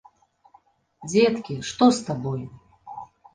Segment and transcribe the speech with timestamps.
[1.11, 2.41] Дзеткі, што з табой?